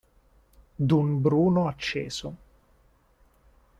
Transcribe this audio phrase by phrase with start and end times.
[0.93, 2.33] D'un bruno acceso.